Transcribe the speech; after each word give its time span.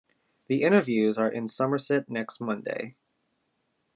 The 0.47 0.63
interviews 0.63 1.19
are 1.19 1.31
in 1.31 1.47
Somerset 1.47 2.09
next 2.09 2.41
Monday. 2.41 2.95